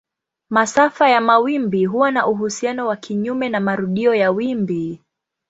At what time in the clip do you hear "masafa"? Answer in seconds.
0.49-1.09